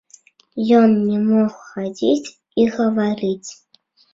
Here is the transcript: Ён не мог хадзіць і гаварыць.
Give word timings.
Ён 0.77 0.95
не 1.09 1.19
мог 1.27 1.51
хадзіць 1.67 2.29
і 2.65 2.69
гаварыць. 2.79 3.49